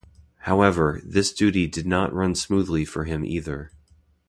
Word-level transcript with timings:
However, 0.47 0.99
this 1.05 1.31
duty 1.31 1.67
did 1.67 1.85
not 1.85 2.11
run 2.11 2.33
smoothly 2.33 2.85
for 2.85 3.03
him 3.03 3.23
either. 3.23 3.71